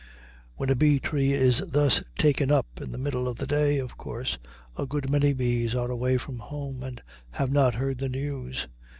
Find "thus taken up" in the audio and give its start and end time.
1.59-2.81